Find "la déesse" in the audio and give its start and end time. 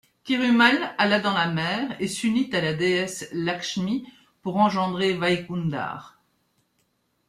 2.61-3.29